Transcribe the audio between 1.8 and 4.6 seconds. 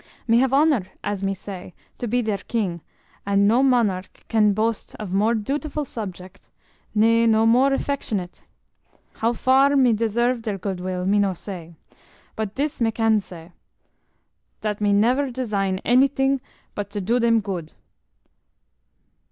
to be deir king, and no monarch can do